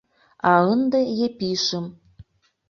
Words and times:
А 0.49 0.51
ынде 0.73 0.99
Епишым... 1.25 1.85